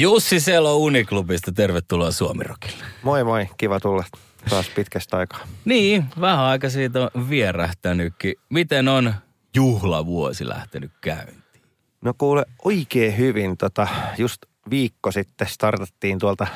Jussi 0.00 0.40
Selo 0.40 0.76
Uniklubista, 0.76 1.52
tervetuloa 1.52 2.10
Suomirokille. 2.10 2.84
Moi 3.02 3.24
moi, 3.24 3.48
kiva 3.56 3.80
tulla 3.80 4.04
taas 4.50 4.68
pitkästä 4.68 5.16
aikaa. 5.16 5.40
Niin, 5.64 6.04
vähän 6.20 6.44
aika 6.44 6.70
siitä 6.70 7.00
on 7.14 7.30
vierähtänytkin. 7.30 8.34
Miten 8.48 8.88
on 8.88 9.14
juhlavuosi 9.56 10.48
lähtenyt 10.48 10.92
käyntiin? 11.00 11.62
No 12.00 12.14
kuule, 12.18 12.44
oikein 12.64 13.16
hyvin. 13.16 13.56
Tota, 13.56 13.88
just 14.18 14.42
viikko 14.70 15.10
sitten 15.12 15.48
startattiin 15.48 16.18
tuolta 16.18 16.46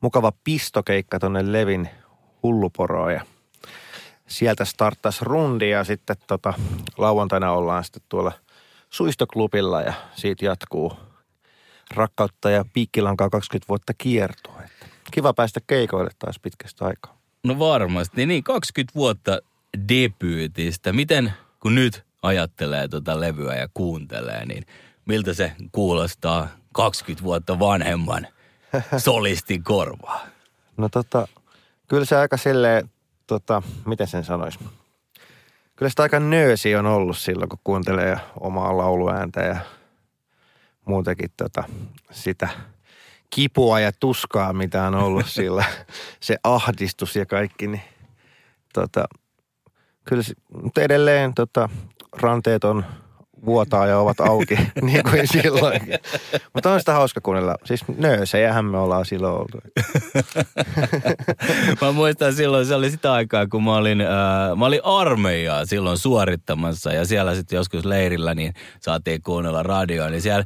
mukava 0.00 0.32
pistokeikka 0.44 1.18
tonne 1.18 1.52
Levin 1.52 1.88
hulluporoon 2.42 3.12
ja 3.12 3.24
sieltä 4.26 4.64
starttas 4.64 5.22
rundi 5.22 5.70
ja 5.70 5.84
sitten 5.84 6.16
tota, 6.26 6.54
lauantaina 6.98 7.52
ollaan 7.52 7.84
sitten 7.84 8.02
tuolla 8.08 8.32
Suistoklubilla 8.90 9.82
ja 9.82 9.92
siitä 10.14 10.44
jatkuu 10.44 10.92
rakkautta 11.90 12.50
ja 12.50 12.64
piikkilankaa 12.72 13.30
20 13.30 13.68
vuotta 13.68 13.94
kiertoa. 13.98 14.62
Että 14.64 14.86
kiva 15.10 15.32
päästä 15.32 15.60
keikoille 15.66 16.10
taas 16.18 16.38
pitkästä 16.38 16.84
aikaa. 16.84 17.18
No 17.44 17.58
varmasti. 17.58 18.26
Niin, 18.26 18.44
20 18.44 18.94
vuotta 18.94 19.38
debyytistä. 19.88 20.92
Miten, 20.92 21.32
kun 21.60 21.74
nyt 21.74 22.04
ajattelee 22.22 22.88
tuota 22.88 23.20
levyä 23.20 23.54
ja 23.54 23.68
kuuntelee, 23.74 24.46
niin 24.46 24.66
miltä 25.06 25.34
se 25.34 25.52
kuulostaa 25.72 26.48
20 26.72 27.24
vuotta 27.24 27.58
vanhemman 27.58 28.26
solistin 28.96 29.64
korvaa? 29.64 30.26
No 30.76 30.88
tota, 30.88 31.28
kyllä 31.88 32.04
se 32.04 32.16
aika 32.16 32.36
silleen, 32.36 32.90
tota, 33.26 33.62
miten 33.86 34.06
sen 34.06 34.24
sanoisi? 34.24 34.58
Kyllä 35.76 35.90
sitä 35.90 36.02
aika 36.02 36.20
nöösi 36.20 36.76
on 36.76 36.86
ollut 36.86 37.18
silloin, 37.18 37.48
kun 37.48 37.58
kuuntelee 37.64 38.18
omaa 38.40 38.76
lauluääntä 38.76 39.40
ja 39.40 39.56
muutenkin 40.84 41.30
tota, 41.36 41.64
sitä 42.10 42.48
kipua 43.30 43.80
ja 43.80 43.92
tuskaa, 44.00 44.52
mitä 44.52 44.84
on 44.86 44.94
ollut 44.94 45.26
sillä, 45.38 45.64
se 46.20 46.36
ahdistus 46.44 47.16
ja 47.16 47.26
kaikki, 47.26 47.66
niin 47.66 47.82
tota, 48.74 49.04
kyllä 50.04 50.22
se, 50.22 50.34
mutta 50.62 50.82
edelleen 50.82 51.34
tota, 51.34 51.68
ranteet 52.12 52.64
on 52.64 52.84
vuotaa 53.44 53.86
ja 53.86 53.98
ovat 53.98 54.20
auki, 54.20 54.54
niin 54.82 55.02
kuin 55.10 55.28
silloinkin. 55.28 55.98
Mutta 56.54 56.72
on 56.72 56.80
sitä 56.80 56.92
hauska 56.92 57.20
kuunnella. 57.20 57.54
Siis 57.64 57.84
nöösejähän 57.96 58.64
me 58.64 58.78
ollaan 58.78 59.06
silloin 59.06 59.34
oltu. 59.34 59.58
mä 61.80 61.92
muistan 61.92 62.34
silloin, 62.34 62.66
se 62.66 62.74
oli 62.74 62.90
sitä 62.90 63.12
aikaa, 63.12 63.46
kun 63.46 63.64
mä 63.64 63.76
olin, 63.76 64.00
äh, 64.00 64.08
mä 64.56 64.66
olin 64.66 64.84
armeijaa 64.84 65.66
silloin 65.66 65.98
suorittamassa 65.98 66.92
ja 66.92 67.04
siellä 67.04 67.34
sitten 67.34 67.56
joskus 67.56 67.84
leirillä 67.84 68.34
niin 68.34 68.54
saatiin 68.80 69.22
kuunnella 69.22 69.62
radioa. 69.62 70.10
Niin 70.10 70.22
siellä 70.22 70.44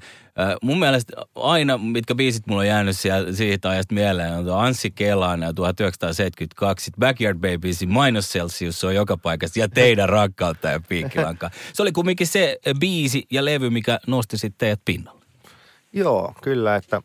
mun 0.62 0.78
mielestä 0.78 1.12
aina, 1.34 1.78
mitkä 1.78 2.14
biisit 2.14 2.46
mulla 2.46 2.60
on 2.60 2.66
jäänyt 2.66 2.98
siellä, 2.98 3.32
siitä 3.32 3.70
ajasta 3.70 3.94
mieleen, 3.94 4.34
on 4.34 4.64
Anssi 4.64 4.90
Kelan 4.90 5.40
1972, 5.54 6.84
sit 6.84 6.94
Backyard 6.98 7.38
Babies, 7.38 7.86
Minus 7.86 8.32
Celsius, 8.32 8.84
on 8.84 8.94
joka 8.94 9.16
paikassa, 9.16 9.60
ja 9.60 9.68
teidän 9.68 10.08
rakkautta 10.08 10.68
ja 10.68 10.80
piikkilanka. 10.88 11.50
Se 11.72 11.82
oli 11.82 11.92
kumminkin 11.92 12.26
se 12.26 12.58
biisi 12.80 13.26
ja 13.30 13.44
levy, 13.44 13.70
mikä 13.70 13.98
nosti 14.06 14.38
sitten 14.38 14.58
teidät 14.58 14.80
pinnalle. 14.84 15.24
Joo, 15.92 16.34
kyllä, 16.42 16.76
että, 16.76 17.02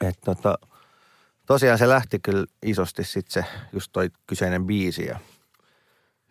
että 0.00 0.20
tota, 0.24 0.58
tosiaan 1.46 1.78
se 1.78 1.88
lähti 1.88 2.18
kyllä 2.18 2.46
isosti 2.62 3.04
sitten 3.04 3.44
se 3.44 3.50
just 3.72 3.92
toi 3.92 4.10
kyseinen 4.26 4.66
biisi 4.66 5.06
ja 5.06 5.18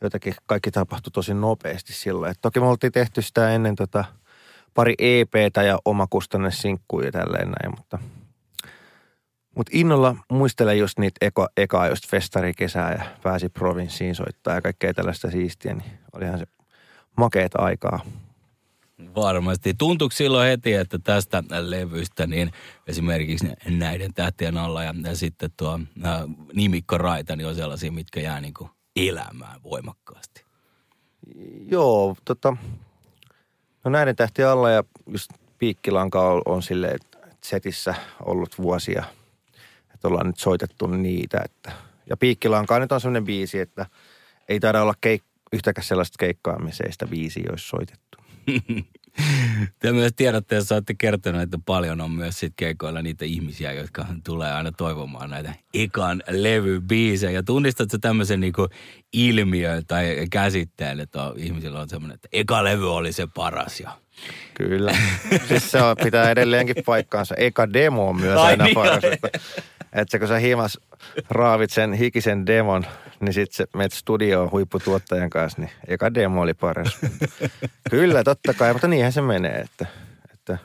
jotenkin 0.01 0.35
kaikki 0.45 0.71
tapahtui 0.71 1.11
tosi 1.11 1.33
nopeasti 1.33 1.93
silloin. 1.93 2.31
Et 2.31 2.37
toki 2.41 2.59
me 2.59 2.65
oltiin 2.65 2.91
tehty 2.91 3.21
sitä 3.21 3.51
ennen 3.51 3.75
tota 3.75 4.05
pari 4.73 4.93
EPtä 4.99 5.63
ja 5.63 5.79
omakustanne 5.85 6.51
sinkkuja 6.51 7.05
ja 7.05 7.11
tälleen 7.11 7.51
näin, 7.51 7.75
mutta 7.77 7.99
mutta 9.55 9.71
innolla 9.73 10.15
muistelen 10.31 10.79
just 10.79 10.99
niitä 10.99 11.25
eka, 11.25 11.47
ekaa 11.57 11.87
just 11.87 12.07
festarikesää 12.07 12.93
ja 12.93 13.03
pääsi 13.23 13.49
provinssiin 13.49 14.15
soittaa 14.15 14.53
ja 14.53 14.61
kaikkea 14.61 14.93
tällaista 14.93 15.31
siistiä, 15.31 15.73
niin 15.73 15.91
olihan 16.13 16.39
se 16.39 16.45
makeet 17.17 17.51
aikaa. 17.55 17.99
Varmasti. 19.15 19.73
Tuntuuko 19.77 20.13
silloin 20.15 20.47
heti, 20.47 20.73
että 20.73 20.99
tästä 20.99 21.43
levystä 21.49 22.27
niin 22.27 22.51
esimerkiksi 22.87 23.47
näiden 23.69 24.13
tähtien 24.13 24.57
alla 24.57 24.83
ja, 24.83 24.93
ja 25.03 25.15
sitten 25.15 25.49
tuo 25.57 25.79
ä, 26.05 26.09
nimikko 26.53 26.97
Raita 26.97 27.35
niin 27.35 27.47
on 27.47 27.55
sellaisia, 27.55 27.91
mitkä 27.91 28.19
jää 28.19 28.41
niin 28.41 28.53
kuin 28.53 28.69
elämään 28.95 29.63
voimakkaasti? 29.63 30.45
Joo, 31.71 32.15
tota, 32.25 32.57
no 33.87 33.91
näiden 33.91 34.15
tähtien 34.15 34.47
alla 34.47 34.69
ja 34.69 34.83
just 35.11 35.31
Piikkilanka 35.57 36.31
on, 36.31 36.41
on 36.45 36.63
silleen 36.63 36.99
setissä 37.43 37.95
ollut 38.25 38.57
vuosia, 38.57 39.03
että 39.93 40.07
ollaan 40.07 40.27
nyt 40.27 40.39
soitettu 40.39 40.87
niitä. 40.87 41.41
Että, 41.45 41.71
ja 42.09 42.17
Piikkilanka 42.17 42.79
nyt 42.79 42.91
on 42.91 43.01
sellainen 43.01 43.25
biisi, 43.25 43.59
että 43.59 43.85
ei 44.49 44.59
taida 44.59 44.81
olla 44.81 44.93
keik, 45.01 45.23
yhtäkään 45.53 45.85
sellaista 45.85 46.15
keikkaa, 46.19 46.59
missä 46.59 46.83
ei 46.85 46.91
sitä 46.91 47.07
biisiä 47.07 47.47
olisi 47.49 47.67
soitettu. 47.67 48.17
Te 49.79 49.91
myös 49.91 50.11
tiedätte, 50.15 50.55
jos 50.55 50.71
olette 50.71 50.93
kertonut, 50.97 51.41
että 51.41 51.57
paljon 51.65 52.01
on 52.01 52.11
myös 52.11 52.39
sit 52.39 52.53
keikoilla 52.55 53.01
niitä 53.01 53.25
ihmisiä, 53.25 53.71
jotka 53.71 54.05
tulee 54.23 54.53
aina 54.53 54.71
toivomaan 54.71 55.29
näitä 55.29 55.53
ekan 55.73 56.23
levybiisejä. 56.29 57.31
Ja 57.31 57.43
tunnistatko 57.43 57.97
tämmöisen 57.97 58.39
niinku 58.39 58.67
ilmiön 59.13 59.83
tai 59.87 60.27
käsitteen, 60.31 60.99
että 60.99 61.19
ihmisillä 61.35 61.79
on 61.79 61.89
semmoinen, 61.89 62.15
että 62.15 62.29
eka 62.31 62.63
levy 62.63 62.93
oli 62.93 63.11
se 63.11 63.27
paras 63.35 63.79
ja 63.79 63.91
Kyllä. 64.53 64.97
siis 65.47 65.71
se 65.71 65.81
on, 65.81 65.97
pitää 66.03 66.31
edelleenkin 66.31 66.75
paikkaansa. 66.85 67.35
Eka 67.35 67.73
demo 67.73 68.09
on 68.09 68.19
myös 68.19 68.37
Ai 68.37 68.45
aina 68.45 68.63
niin, 68.63 68.75
paras. 68.75 69.03
Että, 69.03 69.29
että 69.97 70.19
kun 70.19 70.27
sä 70.27 70.39
himas 70.39 70.79
raavit 71.29 71.69
sen 71.69 71.93
hikisen 71.93 72.45
demon, 72.45 72.85
niin 73.19 73.33
sit 73.33 73.51
se 73.51 73.65
menet 73.75 73.91
studioon 73.91 74.51
huipputuottajan 74.51 75.29
kanssa, 75.29 75.61
niin 75.61 75.71
eka 75.87 76.13
demo 76.13 76.41
oli 76.41 76.53
paras. 76.53 76.99
Kyllä, 77.89 78.23
totta 78.23 78.53
kai, 78.53 78.73
mutta 78.73 78.87
niinhän 78.87 79.11
se 79.11 79.21
menee. 79.21 79.55
Että, 79.55 79.85
että. 80.33 80.57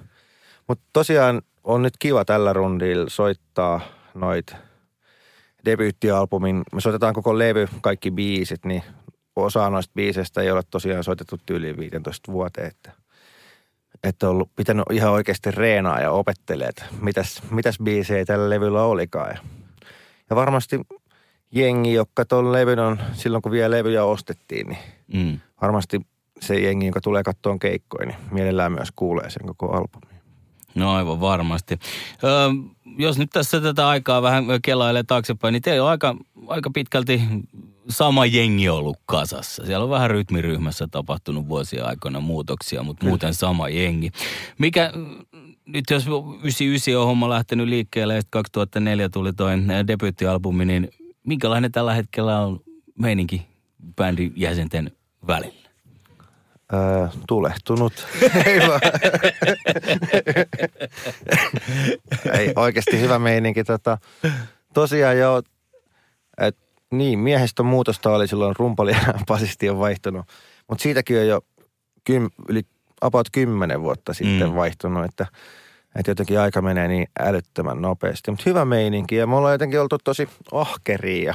Mutta 0.69 0.85
tosiaan 0.93 1.43
on 1.65 1.83
nyt 1.83 1.95
kiva 1.99 2.25
tällä 2.25 2.53
rundilla 2.53 3.11
soittaa 3.11 3.81
noit 4.15 4.57
debyyttialbumin. 5.65 6.63
Me 6.73 6.81
soitetaan 6.81 7.15
koko 7.15 7.39
levy, 7.39 7.69
kaikki 7.81 8.11
biisit, 8.11 8.65
niin 8.65 8.83
osa 9.37 9.71
noista 9.71 9.93
biiseistä 9.95 10.41
ei 10.41 10.51
ole 10.51 10.63
tosiaan 10.71 11.05
soitettu 11.05 11.41
tyyliin 11.47 11.77
15 11.77 12.33
vuoteen, 12.33 12.67
että 12.67 13.02
että 14.03 14.27
on 14.27 14.33
ollut, 14.33 14.57
pitänyt 14.57 14.85
ihan 14.93 15.13
oikeasti 15.13 15.51
reenaa 15.51 16.01
ja 16.01 16.11
opettelee, 16.11 16.69
että 16.69 16.85
mitäs, 17.01 17.43
mitäs 17.51 17.79
biisejä 17.83 18.25
tällä 18.25 18.51
levyllä 18.51 18.83
olikaan. 18.83 19.31
Ja, 19.31 19.39
ja 20.31 20.37
varmasti 20.37 20.81
jengi, 21.51 21.93
joka 21.93 22.25
tuon 22.25 22.53
levyn 22.53 22.79
on, 22.79 23.01
silloin 23.13 23.43
kun 23.43 23.53
vielä 23.53 23.77
levyjä 23.77 24.05
ostettiin, 24.05 24.69
niin 24.69 24.79
mm. 25.15 25.41
varmasti 25.63 26.01
se 26.41 26.61
jengi, 26.61 26.87
joka 26.87 27.01
tulee 27.01 27.23
kattoon 27.23 27.59
keikkoja, 27.59 28.07
niin 28.07 28.19
mielellään 28.31 28.73
myös 28.73 28.89
kuulee 28.97 29.31
sen 29.31 29.47
koko 29.47 29.67
albumin. 29.67 30.23
No 30.75 30.93
aivan 30.93 31.21
varmasti. 31.21 31.79
Öö, 32.25 32.49
jos 32.99 33.19
nyt 33.19 33.31
tässä 33.31 33.61
tätä 33.61 33.89
aikaa 33.89 34.23
vähän 34.23 34.45
kelailee 34.63 35.03
taaksepäin, 35.03 35.53
niin 35.53 35.63
teillä 35.63 35.85
on 35.85 35.91
aika, 35.91 36.17
aika 36.49 36.71
pitkälti 36.71 37.23
sama 37.89 38.27
jengi 38.27 38.69
ollut 38.69 38.97
kasassa. 39.07 39.67
Siellä 39.67 39.85
on 39.85 39.91
vähän 39.91 40.11
rytmiryhmässä 40.11 40.87
tapahtunut 40.91 41.49
vuosien 41.49 41.87
aikana 41.87 42.21
muutoksia, 42.21 42.83
mutta 42.83 43.07
muuten 43.07 43.35
sama 43.35 43.69
jengi. 43.69 44.11
Mikä, 44.59 44.93
nyt 45.67 45.85
jos 45.91 46.07
99 46.07 46.97
on 46.97 47.07
homma 47.07 47.29
lähtenyt 47.29 47.69
liikkeelle 47.69 48.15
ja 48.15 48.23
2004 48.31 49.09
tuli 49.09 49.33
toi 49.33 49.53
debyyttialbumi, 49.87 50.65
niin 50.65 50.89
minkälainen 51.27 51.73
tällä 51.73 51.95
hetkellä 51.95 52.39
on 52.41 52.61
meininki 52.99 53.47
bändin 53.97 54.33
jäsenten 54.37 54.91
välillä? 55.27 55.63
Öö, 56.73 57.09
tulehtunut. 57.27 57.93
Ei 58.47 58.61
vaan. 58.61 58.81
Ei 62.39 62.53
oikeasti 62.57 63.01
hyvä 63.01 63.19
meininki. 63.19 63.65
Tota, 63.65 63.99
tosiaan 64.75 65.19
joo, 65.19 65.43
et, 66.39 66.57
niin 66.93 67.19
miehistön 67.19 67.67
muutosta 67.67 68.11
oli 68.11 68.29
silloin 68.29 68.57
rumpali 68.59 68.91
ja 68.91 69.15
basisti 69.29 69.71
on 69.71 69.79
vaihtunut. 69.79 70.27
Mutta 70.69 70.83
siitäkin 70.83 71.19
on 71.19 71.27
jo 71.27 71.41
kym, 72.05 72.31
yli 72.49 72.63
about 73.01 73.29
kymmenen 73.33 73.83
vuotta 73.83 74.15
sitten 74.15 74.49
Mm. 74.49 74.55
vaihtunut, 74.55 75.05
että 75.05 75.27
Että 75.97 76.11
jotenkin 76.11 76.41
aika 76.41 76.63
menee 76.63 76.89
niin 76.89 77.07
älyttömän 77.21 77.83
nopeasti. 77.83 78.31
Mutta 78.31 78.45
hyvä 78.47 78.65
meininki 78.65 79.17
ja 79.17 79.27
me 79.27 79.37
ollaan 79.37 79.55
jotenkin 79.55 79.81
oltu 79.81 79.99
tosi 80.05 80.29
ahkeria 80.53 81.35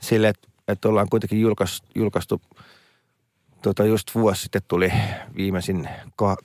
sille, 0.00 0.28
että, 0.28 0.48
että 0.68 0.88
ollaan 0.88 1.08
kuitenkin 1.10 1.40
julkaistu, 1.40 1.88
julkaistu 1.94 2.42
tota 3.62 3.84
just 3.84 4.14
vuosi 4.14 4.42
sitten 4.42 4.62
tuli 4.68 4.92
viimeisin 5.36 5.88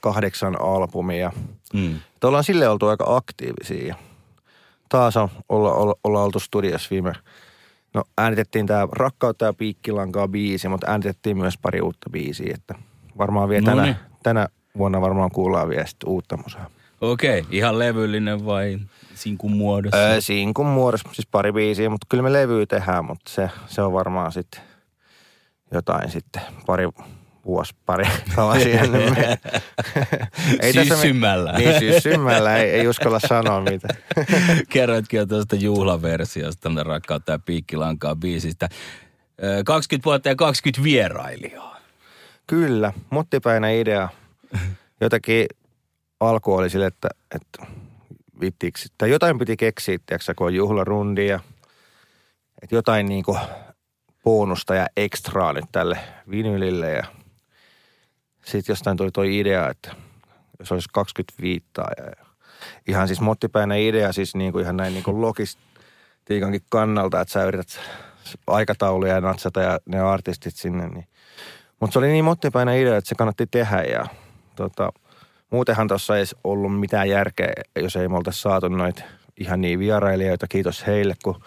kahdeksan 0.01 0.61
albumia. 0.61 1.31
Mm. 1.73 1.95
Että 1.95 2.27
ollaan 2.27 2.43
sille 2.43 2.69
oltu 2.69 2.87
aika 2.87 3.15
aktiivisia. 3.15 3.95
Taas 4.89 5.17
on 5.17 5.29
olla, 5.49 5.73
olla, 5.73 5.95
olla 6.03 6.23
oltu 6.23 6.39
studiossa 6.39 6.87
viime, 6.91 7.13
no 7.93 8.03
äänitettiin 8.17 8.67
tämä 8.67 8.87
Rakkautta 8.91 9.45
ja 9.45 9.53
piikkilankaa 9.53 10.27
biisi, 10.27 10.67
mutta 10.67 10.91
äänitettiin 10.91 11.37
myös 11.37 11.57
pari 11.57 11.81
uutta 11.81 12.09
biisiä, 12.09 12.53
että 12.55 12.75
varmaan 13.17 13.49
vielä 13.49 13.65
tänä, 13.65 13.95
tänä 14.23 14.47
vuonna 14.77 15.01
varmaan 15.01 15.31
kuullaan 15.31 15.69
vielä 15.69 15.85
uutta 16.05 16.37
musaa. 16.37 16.69
Okei, 17.01 17.45
ihan 17.51 17.79
levyllinen 17.79 18.45
vai 18.45 18.79
sinkun 19.15 19.51
muodossa? 19.51 19.97
Öö, 19.97 20.21
sinkun 20.21 20.65
muodossa, 20.65 21.09
siis 21.13 21.27
pari 21.31 21.51
biisiä, 21.51 21.89
mutta 21.89 22.07
kyllä 22.09 22.23
me 22.23 22.33
levyä 22.33 22.65
tehdään, 22.65 23.05
mutta 23.05 23.31
se, 23.31 23.49
se 23.67 23.81
on 23.81 23.93
varmaan 23.93 24.31
sitten 24.31 24.61
jotain 25.71 26.11
sitten 26.11 26.41
pari 26.65 26.89
vuosi 27.47 27.75
pari 27.85 28.05
siihen. 28.63 28.89
ei 30.61 30.73
syssymmällä. 30.73 31.53
Me, 31.53 31.59
niin, 31.59 31.79
syssymmällä, 31.79 32.57
ei, 32.57 32.69
ei 32.69 32.88
uskalla 32.88 33.19
sanoa 33.19 33.61
mitä. 33.61 33.88
Kerroitkin 34.73 35.17
jo 35.17 35.25
tuosta 35.25 35.55
juhlaversiosta, 35.55 36.69
rakkautta 36.83 37.31
ja 37.31 37.39
piikkilankaa 37.39 38.15
biisistä. 38.15 38.69
20 39.65 40.05
vuotta 40.05 40.29
ja 40.29 40.35
20 40.35 40.83
vierailijaa. 40.83 41.77
Kyllä, 42.47 42.94
muttipäinä 43.09 43.69
idea. 43.69 44.09
Jotakin 45.01 45.45
alku 46.19 46.53
oli 46.53 46.69
sille, 46.69 46.85
että, 46.85 47.09
että 47.35 47.65
vittiksi, 48.41 48.89
tai 48.97 49.09
jotain 49.09 49.39
piti 49.39 49.57
keksiä, 49.57 49.97
tiiäksä, 50.05 50.33
kun 50.33 50.47
on 50.47 50.55
juhlarundia. 50.55 51.39
Että 52.61 52.75
jotain 52.75 53.05
niin 53.05 53.23
kuin 53.23 53.39
bonusta 54.23 54.75
ja 54.75 54.88
ekstraa 54.97 55.53
nyt 55.53 55.65
tälle 55.71 55.99
vinylille 56.31 56.91
ja 56.91 57.03
sitten 58.47 58.73
jostain 58.73 58.97
tuli 58.97 59.11
toi 59.11 59.39
idea, 59.39 59.69
että 59.69 59.95
jos 60.59 60.71
olisi 60.71 60.89
25 60.94 61.65
ja 61.77 62.11
ihan 62.88 63.07
siis 63.07 63.21
mottipäinä 63.21 63.75
idea 63.75 64.13
siis 64.13 64.35
niin 64.35 64.51
kuin 64.51 64.63
ihan 64.63 64.77
näin 64.77 64.94
niin 64.94 65.03
kuin 65.03 65.21
logistiikankin 65.21 66.61
kannalta, 66.69 67.21
että 67.21 67.31
sä 67.31 67.44
yrität 67.44 67.79
aikatauluja 68.47 69.13
ja 69.13 69.21
natsata 69.21 69.61
ja 69.61 69.79
ne 69.85 69.99
artistit 69.99 70.55
sinne. 70.55 70.88
Niin. 70.88 71.07
Mutta 71.79 71.94
se 71.94 71.99
oli 71.99 72.07
niin 72.07 72.25
mottipäinä 72.25 72.73
idea, 72.73 72.97
että 72.97 73.09
se 73.09 73.15
kannatti 73.15 73.47
tehdä 73.47 73.83
ja 73.83 74.05
tota, 74.55 74.94
muutenhan 75.49 75.88
tuossa 75.88 76.17
ei 76.17 76.25
ollut 76.44 76.79
mitään 76.79 77.09
järkeä, 77.09 77.53
jos 77.75 77.95
ei 77.95 78.07
me 78.07 78.17
oltaisi 78.17 78.41
saatu 78.41 78.67
noita 78.67 79.03
ihan 79.38 79.61
niin 79.61 79.79
vierailijoita. 79.79 80.47
Kiitos 80.47 80.88
heille, 80.88 81.13
kun 81.23 81.41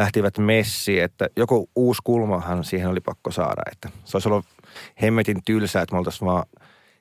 lähtivät 0.00 0.38
messiin, 0.38 1.02
että 1.02 1.28
joku 1.36 1.70
uusi 1.76 2.00
kulmahan 2.04 2.64
siihen 2.64 2.88
oli 2.88 3.00
pakko 3.00 3.30
saada. 3.30 3.62
Että 3.72 3.88
se 4.04 4.16
olisi 4.16 4.28
ollut 4.28 4.46
hemmetin 5.02 5.44
tylsää, 5.44 5.82
että 5.82 5.94
me 5.94 5.98
oltaisiin 5.98 6.26
vaan 6.26 6.46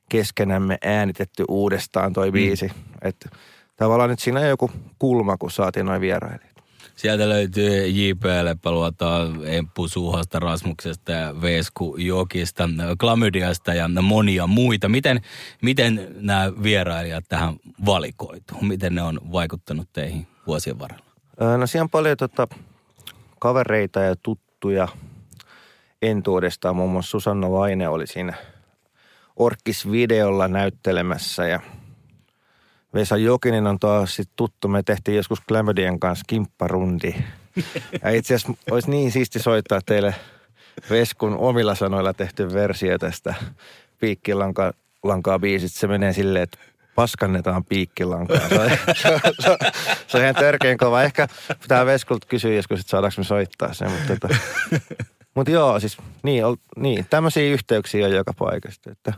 keskenämme 0.09 0.77
äänitetty 0.83 1.43
uudestaan 1.47 2.13
toi 2.13 2.31
biisi. 2.31 2.67
Mm. 2.67 2.73
Että 3.01 3.29
tavallaan 3.77 4.09
nyt 4.09 4.19
siinä 4.19 4.39
on 4.39 4.47
joku 4.47 4.71
kulma, 4.99 5.37
kun 5.37 5.51
saatiin 5.51 5.85
noin 5.85 6.01
vierailijat. 6.01 6.59
Sieltä 6.95 7.29
löytyy 7.29 7.87
J.P. 7.87 8.23
Leppäluota, 8.43 9.27
Emppu 9.45 9.87
Suhasta, 9.87 10.39
Rasmuksesta 10.39 11.11
ja 11.11 11.41
Vesku 11.41 11.95
Jokista, 11.97 12.69
Klamydiasta 12.99 13.73
ja 13.73 13.89
monia 14.01 14.47
muita. 14.47 14.89
Miten, 14.89 15.21
miten 15.61 16.15
nämä 16.19 16.51
vierailijat 16.63 17.25
tähän 17.29 17.55
valikoitu? 17.85 18.53
Miten 18.61 18.95
ne 18.95 19.01
on 19.01 19.19
vaikuttanut 19.31 19.87
teihin 19.93 20.27
vuosien 20.47 20.79
varrella? 20.79 21.05
No 21.57 21.67
siellä 21.67 21.83
on 21.83 21.89
paljon 21.89 22.17
tota, 22.17 22.47
kavereita 23.39 23.99
ja 23.99 24.15
tuttuja 24.15 24.87
entuudestaan. 26.01 26.75
Muun 26.75 26.91
muassa 26.91 27.11
Susanna 27.11 27.51
Vaine 27.51 27.87
oli 27.87 28.07
siinä 28.07 28.33
Orkis-videolla 29.35 30.47
näyttelemässä 30.47 31.47
ja 31.47 31.59
Vesa 32.93 33.17
Jokinen 33.17 33.67
on 33.67 33.79
taas 33.79 34.15
sit 34.15 34.29
tuttu. 34.35 34.67
Me 34.67 34.83
tehtiin 34.83 35.17
joskus 35.17 35.41
Glamodien 35.47 35.99
kanssa 35.99 36.25
kimpparundi. 36.27 37.15
Ja 38.03 38.09
itse 38.09 38.35
asiassa 38.35 38.53
olisi 38.71 38.89
niin 38.89 39.11
siisti 39.11 39.39
soittaa 39.39 39.79
teille 39.85 40.15
Veskun 40.89 41.37
omilla 41.37 41.75
sanoilla 41.75 42.13
tehty 42.13 42.53
versio 42.53 42.97
tästä 42.97 43.35
piikkilankaa 43.99 44.73
lankaa 45.03 45.39
biisistä. 45.39 45.79
Se 45.79 45.87
menee 45.87 46.13
silleen, 46.13 46.43
että 46.43 46.57
paskannetaan 46.95 47.65
piikkilankaa. 47.65 48.49
Se 48.49 48.59
on, 48.59 48.69
se, 48.69 49.19
se, 49.39 49.57
se 50.07 50.17
on 50.17 50.23
ihan 50.23 50.35
törkeän 50.35 50.77
kova. 50.77 51.03
Ehkä 51.03 51.27
pitää 51.61 51.85
Veskulta 51.85 52.27
kysyä 52.27 52.53
joskus, 52.53 52.79
että 52.79 52.89
saadaanko 52.89 53.15
me 53.17 53.23
soittaa 53.23 53.73
sen. 53.73 53.91
Mutta, 53.91 54.15
tota, 54.15 54.35
mutta 55.35 55.51
joo, 55.51 55.79
siis 55.79 55.97
niin, 56.23 56.43
niin, 56.75 57.05
tämmöisiä 57.09 57.43
yhteyksiä 57.53 58.05
on 58.05 58.11
joka 58.11 58.33
paikasta. 58.33 58.91
Että, 58.91 59.13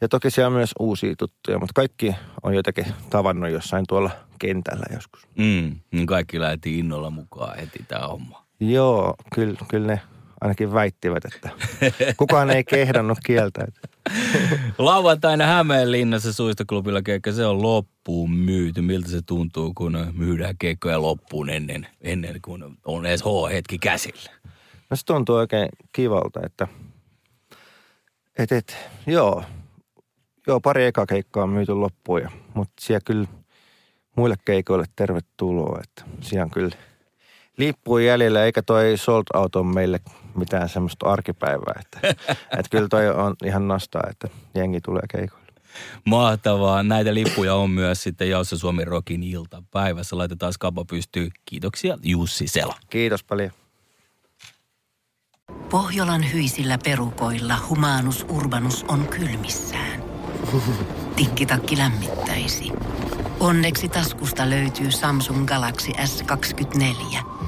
ja 0.00 0.08
toki 0.08 0.30
siellä 0.30 0.46
on 0.46 0.52
myös 0.52 0.72
uusia 0.78 1.14
tuttuja, 1.18 1.58
mutta 1.58 1.72
kaikki 1.74 2.14
on 2.42 2.54
jotenkin 2.54 2.86
tavannut 3.10 3.50
jossain 3.50 3.84
tuolla 3.88 4.10
kentällä 4.38 4.86
joskus. 4.94 5.22
Mm, 5.38 5.80
niin 5.90 6.06
kaikki 6.06 6.40
lähti 6.40 6.78
innolla 6.78 7.10
mukaan 7.10 7.58
heti 7.58 7.84
tämä 7.88 8.06
homma. 8.06 8.44
Joo, 8.60 9.14
kyllä, 9.34 9.58
kyllä 9.68 9.86
ne 9.86 10.00
ainakin 10.40 10.72
väittivät, 10.72 11.24
että 11.24 11.50
kukaan 12.16 12.50
ei 12.50 12.64
kehdannut 12.64 13.18
kieltäytyä. 13.26 13.82
Lauantaina 14.78 15.46
Hämeenlinnassa 15.46 16.32
suistoklubilla 16.32 17.02
keikka, 17.02 17.32
se 17.32 17.46
on 17.46 17.62
loppuun 17.62 18.30
myyty. 18.30 18.80
Miltä 18.80 19.08
se 19.08 19.22
tuntuu, 19.26 19.72
kun 19.74 20.06
myydään 20.12 20.54
keikkoja 20.58 21.02
loppuun 21.02 21.50
ennen, 21.50 21.86
ennen 22.00 22.40
kuin 22.44 22.64
on 22.84 23.06
edes 23.06 23.22
H-hetki 23.22 23.78
käsillä? 23.78 24.32
No 24.90 24.96
se 24.96 25.06
tuntuu 25.06 25.36
oikein 25.36 25.68
kivalta, 25.92 26.40
että 26.46 26.68
et, 28.38 28.52
et, 28.52 28.76
joo, 29.06 29.44
joo, 30.46 30.60
pari 30.60 30.84
eka 30.84 31.06
keikkaa 31.06 31.42
on 31.42 31.50
myyty 31.50 31.72
loppuun, 31.72 32.22
ja, 32.22 32.30
mutta 32.54 32.72
siellä 32.80 33.00
kyllä 33.04 33.26
muille 34.16 34.34
keikoille 34.44 34.84
tervetuloa, 34.96 35.80
että 35.82 36.04
siellä 36.20 36.44
on 36.44 36.50
kyllä 36.50 36.76
lippuun 37.56 38.04
jäljellä, 38.04 38.44
eikä 38.44 38.62
toi 38.62 38.92
sold 38.96 39.24
out 39.34 39.56
on 39.56 39.66
meille 39.66 40.00
mitään 40.34 40.68
semmoista 40.68 41.06
arkipäivää. 41.06 41.80
Että, 41.80 42.08
että 42.58 42.70
kyllä 42.70 42.88
toi 42.88 43.08
on 43.08 43.34
ihan 43.44 43.68
nastaa, 43.68 44.02
että 44.10 44.28
jengi 44.54 44.80
tulee 44.80 45.02
keikoille. 45.10 45.44
Mahtavaa. 46.04 46.82
Näitä 46.82 47.14
lippuja 47.14 47.54
on 47.54 47.70
myös 47.70 48.02
sitten 48.02 48.30
Jaussa 48.30 48.58
Suomi 48.58 48.84
Rokin 48.84 49.22
iltapäivässä. 49.22 50.18
Laitetaan 50.18 50.52
skapa 50.52 50.84
pystyy. 50.84 51.28
Kiitoksia 51.44 51.98
Jussi 52.02 52.48
Sela. 52.48 52.76
Kiitos 52.90 53.24
paljon. 53.24 53.50
Pohjolan 55.70 56.32
hyisillä 56.32 56.78
perukoilla 56.84 57.56
humanus 57.68 58.26
urbanus 58.28 58.84
on 58.88 59.08
kylmissään. 59.08 60.02
Tikkitakki 61.16 61.78
lämmittäisi. 61.78 62.72
Onneksi 63.40 63.88
taskusta 63.88 64.50
löytyy 64.50 64.90
Samsung 64.90 65.46
Galaxy 65.46 65.92
S24 65.92 67.33